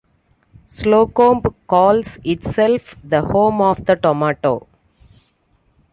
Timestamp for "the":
3.03-3.21, 3.85-3.93